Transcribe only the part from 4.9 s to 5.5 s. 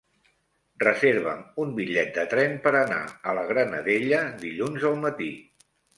al matí.